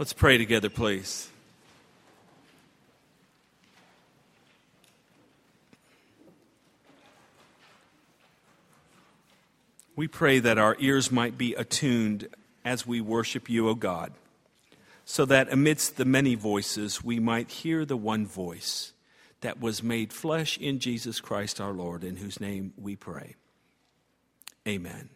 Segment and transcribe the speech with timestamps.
[0.00, 1.28] Let's pray together, please.
[9.94, 12.28] We pray that our ears might be attuned
[12.64, 14.14] as we worship you, O God,
[15.04, 18.94] so that amidst the many voices we might hear the one voice
[19.42, 23.34] that was made flesh in Jesus Christ our Lord, in whose name we pray.
[24.66, 25.10] Amen.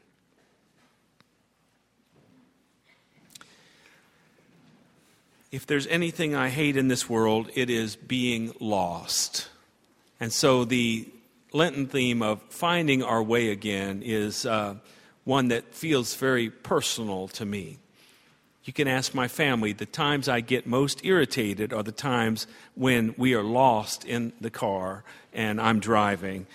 [5.55, 9.49] If there's anything I hate in this world, it is being lost.
[10.19, 11.09] And so the
[11.53, 14.75] Lenten theme of finding our way again is uh,
[15.23, 17.79] one that feels very personal to me.
[18.65, 23.15] You can ask my family, the times I get most irritated are the times when
[23.17, 26.49] we are lost in the car and I'm driving.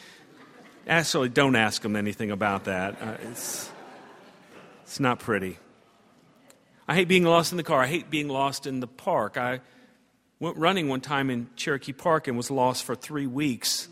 [0.85, 3.01] Actually, don't ask them anything about that.
[3.01, 3.71] Uh, it's,
[4.83, 5.57] it's not pretty.
[6.89, 7.83] I hate being lost in the car.
[7.83, 9.37] I hate being lost in the park.
[9.37, 9.61] I
[10.39, 13.87] went running one time in Cherokee Park and was lost for three weeks.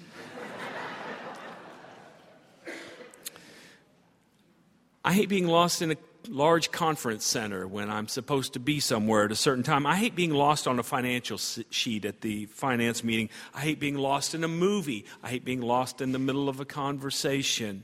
[5.06, 5.96] I hate being lost in a
[6.28, 9.86] large conference center when I'm supposed to be somewhere at a certain time.
[9.86, 13.30] I hate being lost on a financial sheet at the finance meeting.
[13.54, 15.06] I hate being lost in a movie.
[15.22, 17.84] I hate being lost in the middle of a conversation.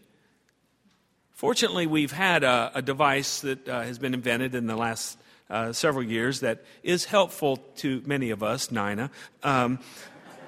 [1.43, 5.17] Fortunately, we've had a, a device that uh, has been invented in the last
[5.49, 9.11] uh, several years that is helpful to many of us, Nina,
[9.43, 9.79] um,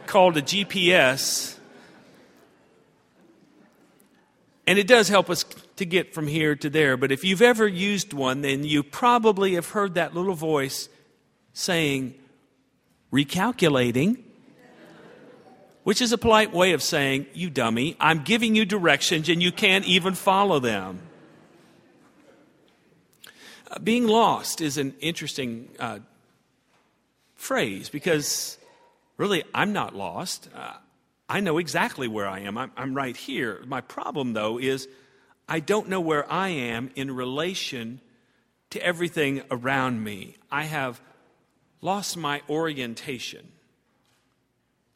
[0.05, 1.57] called a GPS.
[4.65, 5.43] And it does help us
[5.75, 6.95] to get from here to there.
[6.95, 10.87] But if you've ever used one, then you probably have heard that little voice
[11.51, 12.15] saying,
[13.11, 14.23] recalculating
[15.85, 19.51] which is a polite way of saying, You dummy, I'm giving you directions and you
[19.51, 20.99] can't even follow them.
[23.69, 25.99] Uh, being lost is an interesting uh,
[27.35, 28.57] phrase because
[29.17, 30.49] really, I'm not lost.
[30.55, 30.73] Uh,
[31.29, 32.57] I know exactly where I am.
[32.57, 33.61] I'm, I'm right here.
[33.67, 34.87] My problem, though, is
[35.47, 38.01] I don't know where I am in relation
[38.71, 40.37] to everything around me.
[40.51, 40.99] I have
[41.81, 43.51] lost my orientation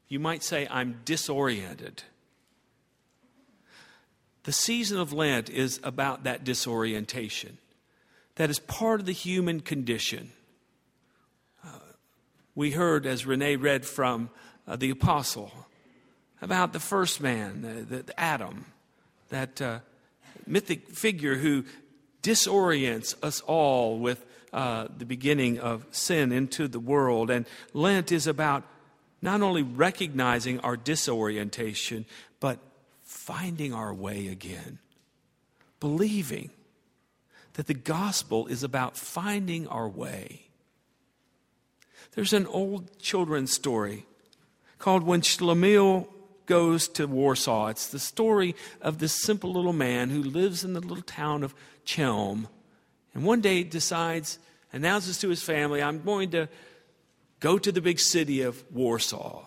[0.09, 2.03] you might say, I'm disoriented.
[4.43, 7.59] The season of Lent is about that disorientation.
[8.35, 10.31] That is part of the human condition.
[11.63, 11.77] Uh,
[12.55, 14.31] we heard, as Renee read from
[14.67, 15.51] uh, the apostle,
[16.41, 18.65] about the first man, the, the Adam,
[19.29, 19.79] that uh,
[20.47, 21.65] mythic figure who
[22.23, 27.29] disorients us all with uh, the beginning of sin into the world.
[27.29, 28.63] And Lent is about
[29.21, 32.05] not only recognizing our disorientation,
[32.39, 32.59] but
[33.03, 34.79] finding our way again.
[35.79, 36.51] Believing
[37.53, 40.43] that the gospel is about finding our way.
[42.13, 44.05] There's an old children's story
[44.77, 46.07] called When Schlemiel
[46.45, 47.67] Goes to Warsaw.
[47.67, 51.53] It's the story of this simple little man who lives in the little town of
[51.85, 52.47] Chelm.
[53.13, 54.39] And one day decides,
[54.73, 56.49] announces to his family, I'm going to
[57.39, 59.45] go to the big city of Warsaw.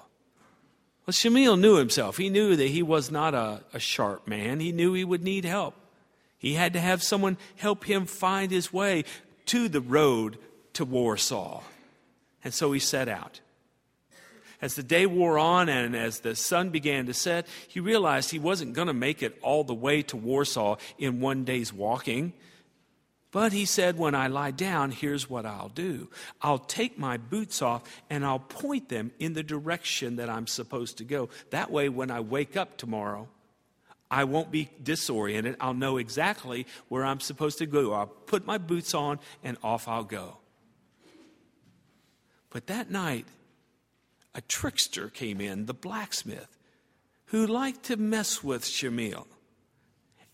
[1.05, 2.17] Well, Schlemiel knew himself.
[2.17, 4.61] He knew that he was not a, a sharp man.
[4.61, 5.75] He knew he would need help.
[6.39, 9.05] He had to have someone help him find his way
[9.47, 10.39] to the road
[10.75, 11.63] to Warsaw.
[12.45, 13.41] And so he set out.
[14.61, 18.39] As the day wore on and as the sun began to set, he realized he
[18.39, 22.33] wasn't going to make it all the way to Warsaw in one day's walking.
[23.33, 26.09] But he said, When I lie down, here's what I'll do
[26.41, 30.99] I'll take my boots off and I'll point them in the direction that I'm supposed
[30.99, 31.31] to go.
[31.51, 33.29] That way, when I wake up tomorrow,
[34.11, 35.57] I won't be disoriented.
[35.59, 37.95] I'll know exactly where I'm supposed to go.
[37.95, 40.37] I'll put my boots on and off I'll go.
[42.51, 43.25] But that night,
[44.35, 46.59] a trickster came in, the blacksmith,
[47.27, 49.25] who liked to mess with Schlemiel.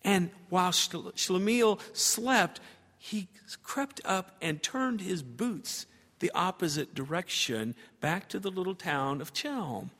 [0.03, 2.60] And while Schlemiel slept,
[2.98, 3.28] he
[3.62, 5.86] crept up and turned his boots
[6.19, 9.91] the opposite direction back to the little town of Chelm.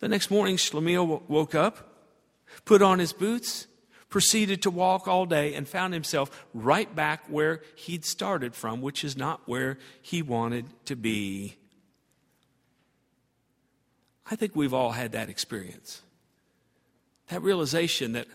[0.00, 2.04] The next morning, Schlemiel woke up,
[2.64, 3.66] put on his boots,
[4.10, 9.02] proceeded to walk all day, and found himself right back where he'd started from, which
[9.02, 11.56] is not where he wanted to be.
[14.30, 16.02] I think we've all had that experience.
[17.28, 18.28] That realization that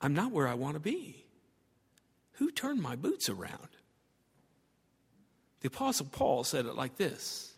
[0.00, 1.24] I'm not where I want to be.
[2.40, 3.68] Who turned my boots around?
[5.60, 7.52] The Apostle Paul said it like this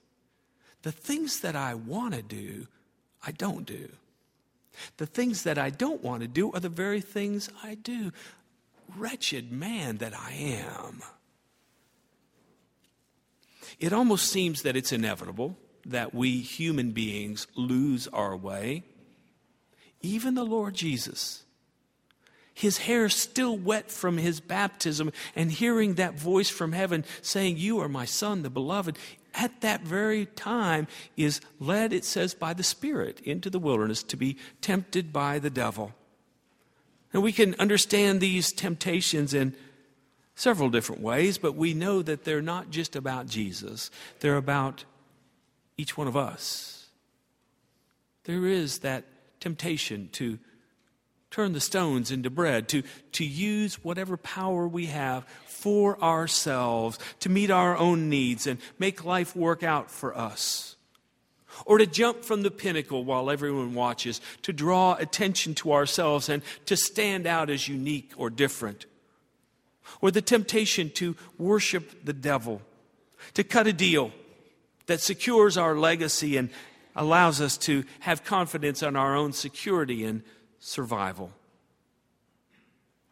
[0.82, 2.66] The things that I want to do,
[3.24, 3.88] I don't do.
[4.96, 8.10] The things that I don't want to do are the very things I do.
[8.96, 11.00] Wretched man that I am.
[13.78, 15.56] it almost seems that it's inevitable
[15.86, 18.82] that we human beings lose our way.
[20.00, 21.44] Even the Lord Jesus,
[22.54, 27.80] his hair still wet from his baptism, and hearing that voice from heaven saying, You
[27.80, 28.98] are my son, the beloved,
[29.34, 34.16] at that very time is led, it says, by the Spirit into the wilderness to
[34.16, 35.92] be tempted by the devil.
[37.12, 39.54] And we can understand these temptations in
[40.34, 43.90] several different ways, but we know that they're not just about Jesus,
[44.20, 44.84] they're about
[45.76, 46.86] each one of us.
[48.24, 49.04] There is that
[49.40, 50.38] temptation to
[51.32, 52.82] turn the stones into bread, to,
[53.12, 59.04] to use whatever power we have for ourselves, to meet our own needs and make
[59.04, 60.76] life work out for us.
[61.64, 66.42] Or to jump from the pinnacle while everyone watches, to draw attention to ourselves and
[66.66, 68.86] to stand out as unique or different.
[70.00, 72.60] Or the temptation to worship the devil,
[73.34, 74.12] to cut a deal
[74.86, 76.50] that secures our legacy and
[76.94, 80.22] allows us to have confidence in our own security and
[80.62, 81.32] survival.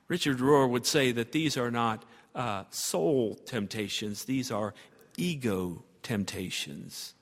[0.07, 2.05] Richard Rohr would say that these are not
[2.35, 4.73] uh, soul temptations, these are
[5.17, 7.15] ego temptations.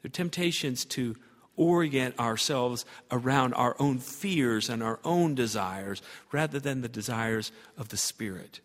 [0.00, 1.16] They're temptations to
[1.56, 7.88] orient ourselves around our own fears and our own desires rather than the desires of
[7.88, 8.60] the Spirit,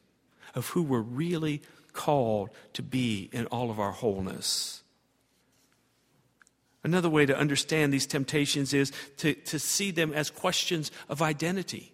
[0.53, 1.61] of who we're really
[1.93, 4.83] called to be in all of our wholeness.
[6.83, 11.91] Another way to understand these temptations is to, to see them as questions of identity.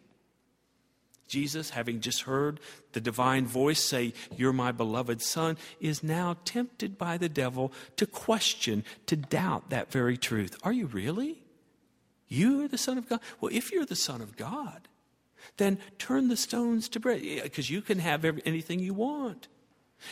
[1.28, 2.60] Jesus, having just heard
[2.92, 8.06] the divine voice say, You're my beloved Son, is now tempted by the devil to
[8.06, 10.58] question, to doubt that very truth.
[10.64, 11.42] Are you really?
[12.28, 13.20] You are the Son of God?
[13.40, 14.88] Well, if you're the Son of God,
[15.58, 19.48] then turn the stones to bread, because you can have every, anything you want.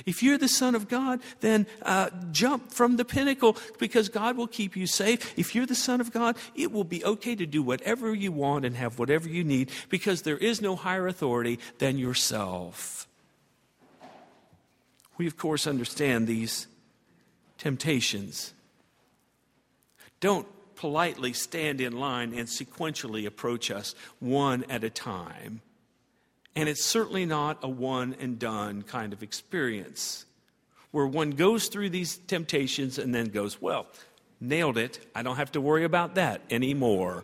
[0.05, 4.47] If you're the Son of God, then uh, jump from the pinnacle because God will
[4.47, 5.33] keep you safe.
[5.37, 8.65] If you're the Son of God, it will be okay to do whatever you want
[8.65, 13.07] and have whatever you need because there is no higher authority than yourself.
[15.17, 16.67] We, of course, understand these
[17.57, 18.53] temptations.
[20.19, 25.61] Don't politely stand in line and sequentially approach us one at a time.
[26.55, 30.25] And it's certainly not a one and done kind of experience
[30.91, 33.87] where one goes through these temptations and then goes, well,
[34.39, 34.99] nailed it.
[35.15, 37.23] I don't have to worry about that anymore.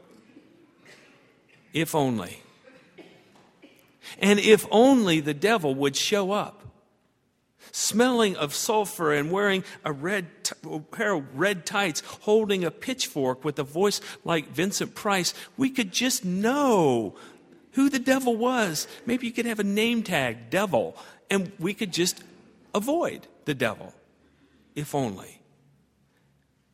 [1.73, 2.41] If only.
[4.19, 6.63] And if only the devil would show up,
[7.73, 10.27] smelling of sulfur and wearing a red
[10.91, 15.91] pair of red tights, holding a pitchfork with a voice like Vincent Price, we could
[15.91, 17.15] just know
[17.77, 18.87] who the devil was.
[19.05, 20.97] Maybe you could have a name tag, devil,
[21.29, 22.23] and we could just
[22.73, 23.93] avoid the devil,
[24.73, 25.41] if only.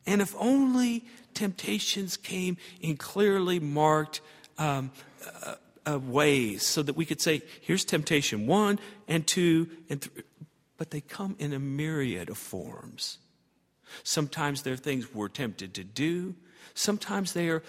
[0.06, 1.04] And if only
[1.34, 4.22] temptations came in clearly marked
[4.56, 4.92] um,
[5.44, 5.56] uh,
[5.86, 10.22] uh, ways so that we could say, here's temptation one and two and three.
[10.78, 13.18] But they come in a myriad of forms.
[14.04, 16.34] Sometimes they're things we're tempted to do,
[16.72, 17.62] sometimes they are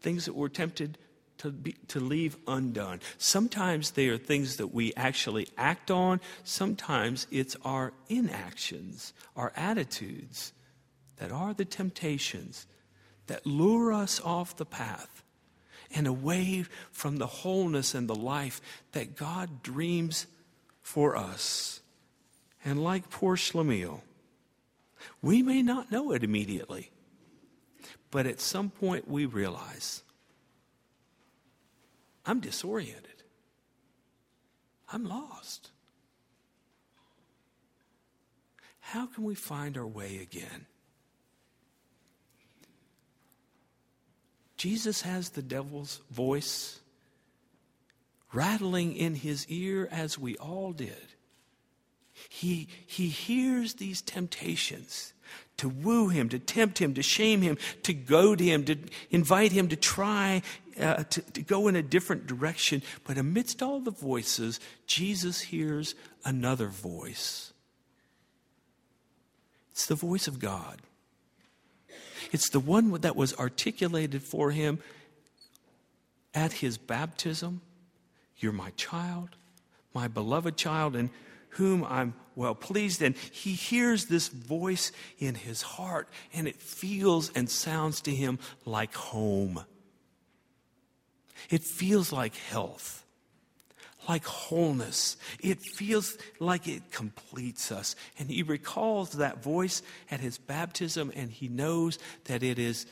[0.00, 0.96] things that we're tempted
[1.38, 3.00] to, be, to leave undone.
[3.16, 10.52] Sometimes they are things that we actually act on, sometimes it's our inactions, our attitudes
[11.16, 12.66] that are the temptations
[13.26, 15.22] that lure us off the path
[15.94, 18.60] and away from the wholeness and the life
[18.92, 20.26] that God dreams
[20.82, 21.80] for us.
[22.64, 24.02] And like poor Schlemiel,
[25.22, 26.90] we may not know it immediately,
[28.10, 30.02] but at some point we realize
[32.28, 33.22] I'm disoriented.
[34.92, 35.70] I'm lost.
[38.80, 40.66] How can we find our way again?
[44.58, 46.80] Jesus has the devil's voice
[48.34, 51.14] rattling in his ear as we all did.
[52.28, 55.14] He, he hears these temptations
[55.58, 58.76] to woo him, to tempt him, to shame him, to goad him, to
[59.10, 60.42] invite him to try
[60.80, 62.82] uh, to, to go in a different direction.
[63.04, 65.94] But amidst all the voices, Jesus hears
[66.24, 67.52] another voice.
[69.72, 70.82] It's the voice of God.
[72.32, 74.80] It's the one that was articulated for him
[76.34, 77.60] at his baptism.
[78.38, 79.30] You're my child,
[79.94, 81.10] my beloved child, and
[81.50, 83.02] whom I'm well pleased.
[83.02, 88.38] And he hears this voice in his heart, and it feels and sounds to him
[88.64, 89.64] like home.
[91.50, 93.04] It feels like health,
[94.08, 95.16] like wholeness.
[95.40, 97.96] It feels like it completes us.
[98.18, 102.86] And he recalls that voice at his baptism, and he knows that it is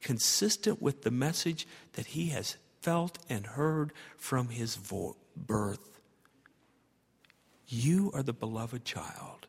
[0.00, 6.00] consistent with the message that he has felt and heard from his vo- birth.
[7.66, 9.46] You are the beloved child.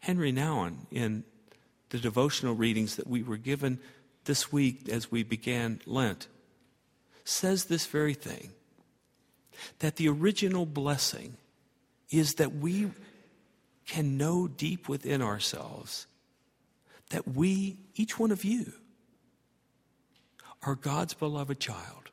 [0.00, 1.24] Henri Nouwen, in
[1.88, 3.80] the devotional readings that we were given
[4.26, 6.28] this week as we began Lent,
[7.24, 8.50] says this very thing
[9.78, 11.36] that the original blessing
[12.10, 12.90] is that we
[13.86, 16.06] can know deep within ourselves
[17.10, 18.72] that we, each one of you,
[20.62, 22.10] are God's beloved child.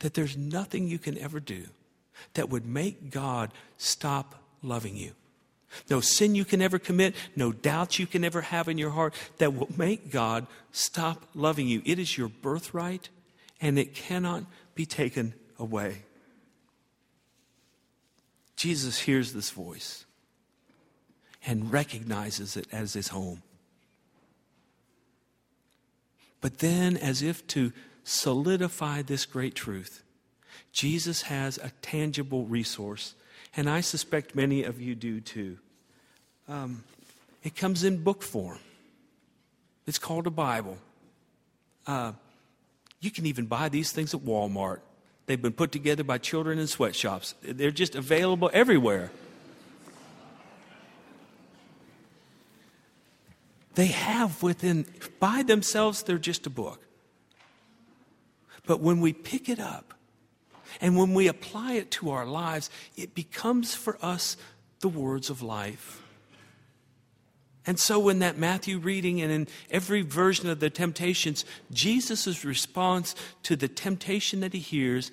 [0.00, 1.64] That there's nothing you can ever do
[2.34, 5.12] that would make God stop loving you.
[5.90, 9.14] No sin you can ever commit, no doubt you can ever have in your heart
[9.38, 11.82] that will make God stop loving you.
[11.84, 13.08] It is your birthright
[13.60, 14.44] and it cannot
[14.74, 16.02] be taken away.
[18.56, 20.04] Jesus hears this voice
[21.46, 23.42] and recognizes it as his home.
[26.40, 27.72] But then, as if to
[28.04, 30.02] solidify this great truth,
[30.72, 33.14] Jesus has a tangible resource,
[33.56, 35.58] and I suspect many of you do too.
[36.48, 36.84] Um,
[37.42, 38.58] it comes in book form.
[39.86, 40.78] It's called a Bible.
[41.86, 42.12] Uh,
[43.00, 44.80] you can even buy these things at Walmart.
[45.26, 47.34] They've been put together by children in sweatshops.
[47.42, 49.10] They're just available everywhere.
[53.74, 54.86] They have within,
[55.20, 56.82] by themselves, they're just a book.
[58.66, 59.94] But when we pick it up
[60.80, 64.36] and when we apply it to our lives, it becomes for us
[64.80, 66.02] the words of life.
[67.66, 73.14] And so, in that Matthew reading and in every version of the temptations, Jesus' response
[73.42, 75.12] to the temptation that he hears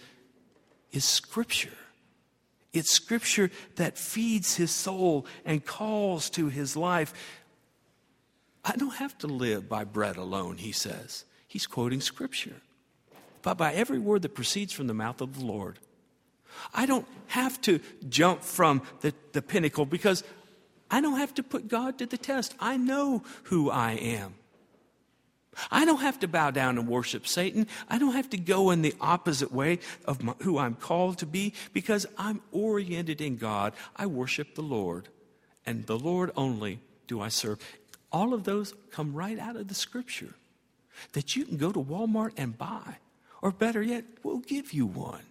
[0.92, 1.74] is Scripture.
[2.72, 7.14] It's Scripture that feeds his soul and calls to his life.
[8.64, 11.26] I don't have to live by bread alone, he says.
[11.48, 12.62] He's quoting scripture.
[13.46, 15.78] But by every word that proceeds from the mouth of the Lord.
[16.74, 20.24] I don't have to jump from the, the pinnacle because
[20.90, 22.56] I don't have to put God to the test.
[22.60, 24.34] I know who I am.
[25.70, 27.68] I don't have to bow down and worship Satan.
[27.88, 31.28] I don't have to go in the opposite way of my, who I'm called to
[31.28, 33.74] be because I'm oriented in God.
[33.96, 35.08] I worship the Lord,
[35.68, 37.60] and the Lord only do I serve.
[38.12, 40.34] All of those come right out of the scripture
[41.12, 42.98] that you can go to Walmart and buy.
[43.46, 45.22] Or better yet, we'll give you one.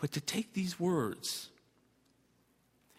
[0.00, 1.50] But to take these words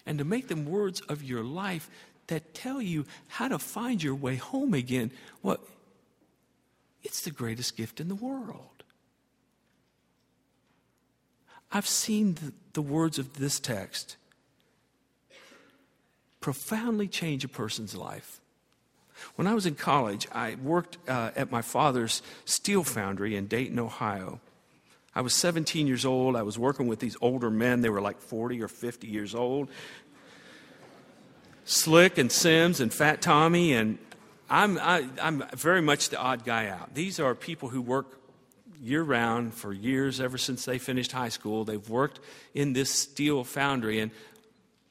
[0.06, 1.90] and to make them words of your life
[2.28, 5.12] that tell you how to find your way home again,
[5.44, 5.60] well,
[7.04, 8.82] it's the greatest gift in the world.
[11.70, 14.16] I've seen the, the words of this text
[16.40, 18.40] profoundly change a person's life.
[19.36, 23.80] When I was in college, I worked uh, at my father's steel foundry in Dayton,
[23.80, 24.40] Ohio.
[25.16, 26.36] I was 17 years old.
[26.36, 27.82] I was working with these older men.
[27.82, 29.70] They were like 40 or 50 years old.
[31.66, 33.98] Slick and Sims and Fat Tommy, and
[34.50, 36.94] I'm, I, am i am very much the odd guy out.
[36.94, 38.22] These are people who work
[38.82, 41.66] year round for years, ever since they finished high school.
[41.66, 42.20] They've worked
[42.54, 44.12] in this steel foundry, and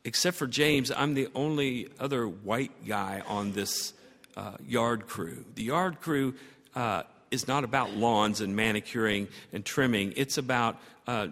[0.05, 3.95] except for James, I'm the only other white guy on this
[4.37, 5.45] uh, yard crew.
[5.55, 6.35] The yard crew
[6.75, 11.29] uh, is not about lawns and manicuring and trimming, it's about uh,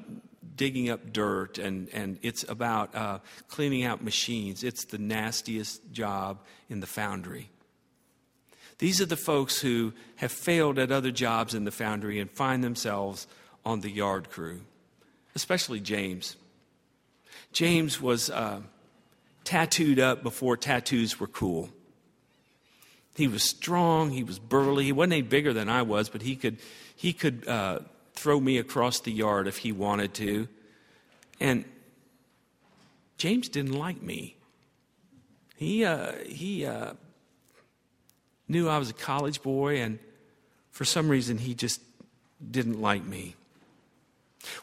[0.57, 3.19] digging up dirt and, and it's about uh,
[3.49, 4.63] cleaning out machines.
[4.63, 7.51] It's the nastiest job in the foundry.
[8.79, 12.63] These are the folks who have failed at other jobs in the foundry and find
[12.63, 13.27] themselves
[13.65, 14.61] on the yard crew,
[15.35, 16.37] especially James.
[17.53, 18.61] James was uh,
[19.45, 21.71] tattooed up before tattoos were cool.
[23.15, 24.85] He was strong, he was burly.
[24.85, 26.59] He wasn't any bigger than I was, but he could,
[26.97, 27.81] he could uh,
[28.15, 30.49] throw me across the yard if he wanted to.
[31.41, 31.65] And
[33.17, 34.37] James didn't like me.
[35.57, 36.95] He, uh, he uh,
[38.49, 39.99] knew I was a college boy, and
[40.73, 41.81] for some reason, he just
[42.51, 43.37] didn't like me.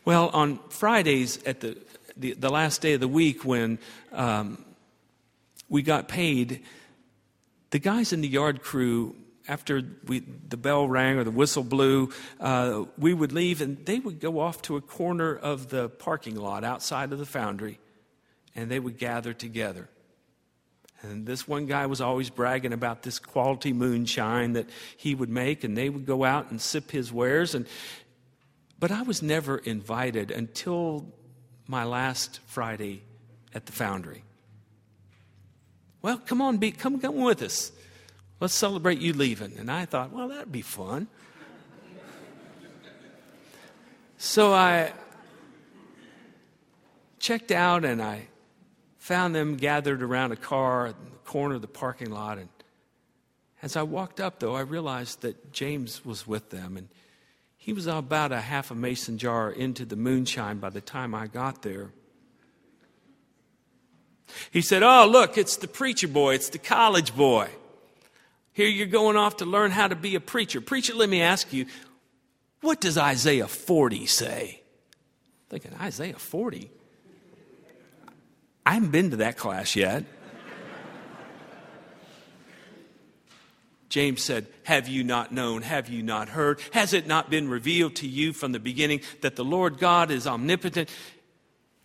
[0.03, 1.77] Well, on Fridays at the
[2.17, 3.79] the, the last day of the week when
[4.11, 4.63] um,
[5.69, 6.63] we got paid,
[7.71, 9.15] the guys in the yard crew,
[9.47, 13.99] after we, the bell rang or the whistle blew, uh, we would leave and they
[13.99, 17.79] would go off to a corner of the parking lot outside of the foundry
[18.55, 19.89] and they would gather together.
[21.01, 25.63] And this one guy was always bragging about this quality moonshine that he would make,
[25.63, 27.55] and they would go out and sip his wares.
[27.55, 27.65] And
[28.79, 31.11] But I was never invited until
[31.67, 33.01] my last Friday
[33.55, 34.23] at the foundry.
[36.01, 37.71] Well, come on, be, come, come with us.
[38.39, 39.57] Let's celebrate you leaving.
[39.57, 41.07] And I thought, well, that'd be fun.
[44.17, 44.93] so I
[47.19, 48.27] checked out and I
[48.97, 52.39] found them gathered around a car in the corner of the parking lot.
[52.39, 52.49] And
[53.61, 56.77] as I walked up, though, I realized that James was with them.
[56.77, 56.89] And
[57.57, 61.27] he was about a half a mason jar into the moonshine by the time I
[61.27, 61.91] got there.
[64.51, 67.49] He said, Oh, look, it's the preacher boy, it's the college boy.
[68.53, 70.59] Here you're going off to learn how to be a preacher.
[70.61, 71.65] Preacher, let me ask you,
[72.61, 74.61] what does Isaiah 40 say?
[74.61, 76.69] I'm thinking, Isaiah 40?
[78.65, 80.03] I haven't been to that class yet.
[83.91, 85.63] James said, Have you not known?
[85.63, 86.61] Have you not heard?
[86.71, 90.25] Has it not been revealed to you from the beginning that the Lord God is
[90.25, 90.89] omnipotent?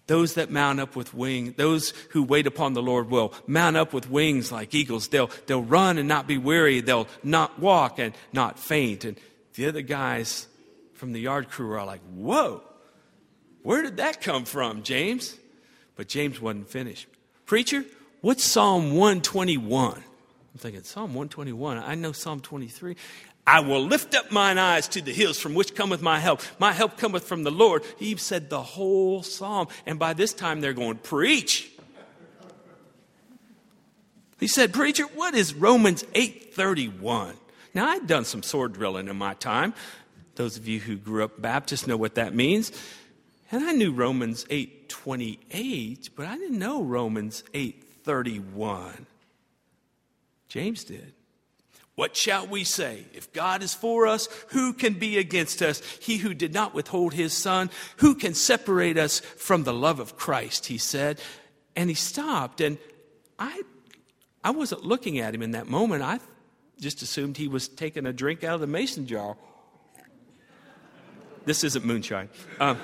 [0.06, 3.92] Those that mount up with wings, those who wait upon the Lord will mount up
[3.92, 5.08] with wings like eagles.
[5.08, 6.80] They'll, they'll run and not be weary.
[6.80, 9.04] They'll not walk and not faint.
[9.04, 9.18] And
[9.54, 10.46] the other guys
[10.94, 12.62] from the yard crew are like, Whoa,
[13.62, 15.36] where did that come from, James?
[15.96, 17.08] But James wasn't finished.
[17.46, 17.84] Preacher,
[18.20, 19.94] what's Psalm 121?
[19.94, 20.02] I'm
[20.58, 21.78] thinking, Psalm 121.
[21.78, 22.96] I know Psalm 23.
[23.47, 26.43] I will lift up mine eyes to the hills from which cometh my help.
[26.59, 27.85] My help cometh from the Lord.
[27.97, 29.69] He said the whole psalm.
[29.87, 31.71] And by this time they're going, Preach.
[34.38, 37.37] He said, Preacher, what is Romans 8:31?
[37.73, 39.75] Now I'd done some sword drilling in my time.
[40.35, 42.73] Those of you who grew up Baptist know what that means.
[43.50, 49.07] And I knew Romans 8:28, but I didn't know Romans 8:31.
[50.49, 51.15] James did.
[51.97, 53.07] What shall we say?
[53.15, 55.81] If God is for us, who can be against us?
[55.99, 60.15] He who did not withhold his son, who can separate us from the love of
[60.15, 60.67] Christ?
[60.67, 61.19] He said.
[61.75, 62.61] And he stopped.
[62.61, 62.76] And
[63.38, 63.62] I,
[64.45, 66.02] I wasn't looking at him in that moment.
[66.02, 66.21] I
[66.78, 69.35] just assumed he was taking a drink out of the mason jar.
[71.47, 72.28] This isn't moonshine.
[72.61, 72.78] Um,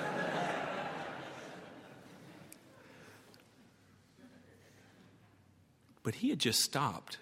[6.01, 7.19] but he had just stopped.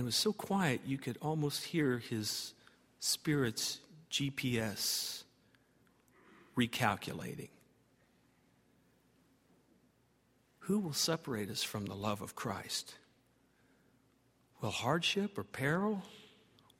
[0.00, 2.54] And it was so quiet you could almost hear his
[3.00, 5.24] spirit's GPS
[6.56, 7.50] recalculating.
[10.60, 12.94] Who will separate us from the love of Christ?
[14.62, 16.02] Will hardship or peril?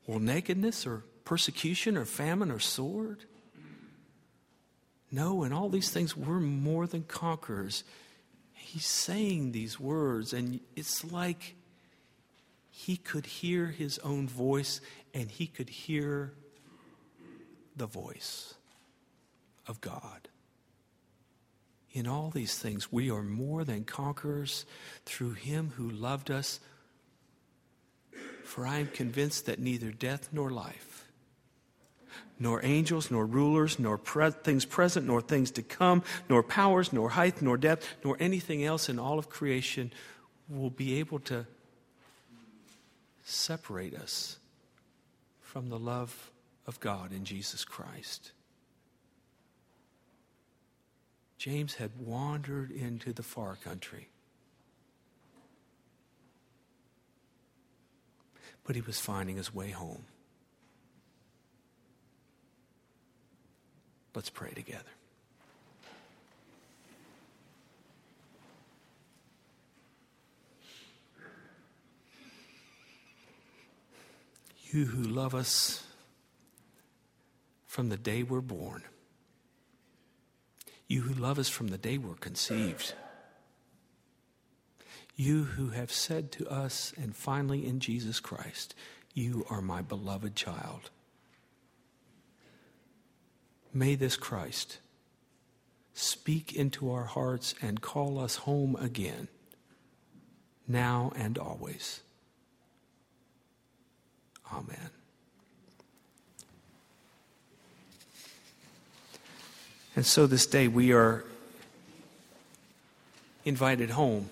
[0.06, 3.26] Will nakedness or persecution or famine or sword?
[5.12, 7.84] No, in all these things, we're more than conquerors.
[8.54, 11.56] He's saying these words, and it's like
[12.86, 14.80] he could hear his own voice
[15.12, 16.32] and he could hear
[17.76, 18.54] the voice
[19.66, 20.28] of God.
[21.92, 24.64] In all these things, we are more than conquerors
[25.04, 26.58] through him who loved us.
[28.44, 31.06] For I am convinced that neither death nor life,
[32.38, 37.10] nor angels, nor rulers, nor pre- things present, nor things to come, nor powers, nor
[37.10, 39.92] height, nor depth, nor anything else in all of creation
[40.48, 41.46] will be able to
[43.30, 44.38] separate us
[45.40, 46.30] from the love
[46.66, 48.32] of God in Jesus Christ.
[51.38, 54.08] James had wandered into the far country.
[58.64, 60.04] But he was finding his way home.
[64.14, 64.90] Let's pray together.
[74.72, 75.82] You who love us
[77.66, 78.84] from the day we're born.
[80.86, 82.94] You who love us from the day we're conceived.
[85.16, 88.76] You who have said to us, and finally in Jesus Christ,
[89.12, 90.90] You are my beloved child.
[93.74, 94.78] May this Christ
[95.94, 99.26] speak into our hearts and call us home again,
[100.68, 102.02] now and always.
[104.52, 104.90] Amen.
[109.96, 111.24] And so this day we are
[113.44, 114.30] invited home.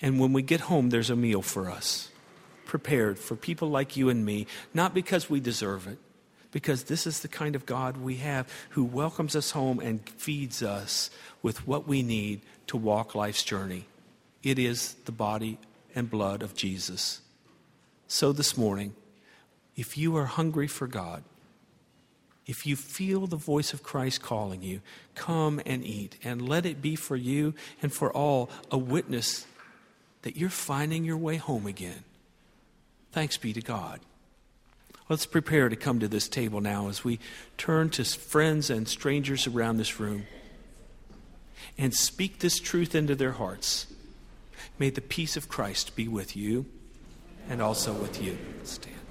[0.00, 2.10] And when we get home, there's a meal for us,
[2.64, 5.98] prepared for people like you and me, not because we deserve it,
[6.50, 10.62] because this is the kind of God we have who welcomes us home and feeds
[10.62, 11.10] us
[11.42, 13.86] with what we need to walk life's journey.
[14.42, 15.58] It is the body
[15.94, 17.20] and blood of Jesus.
[18.08, 18.94] So this morning,
[19.76, 21.24] if you are hungry for God,
[22.46, 24.80] if you feel the voice of Christ calling you,
[25.16, 26.16] come and eat.
[26.22, 29.46] And let it be for you and for all a witness
[30.22, 32.04] that you're finding your way home again.
[33.10, 34.00] Thanks be to God.
[35.08, 37.18] Let's prepare to come to this table now as we
[37.56, 40.26] turn to friends and strangers around this room
[41.78, 43.86] and speak this truth into their hearts.
[44.78, 46.66] May the peace of Christ be with you
[47.48, 48.36] and also with you.
[48.64, 49.05] Stand.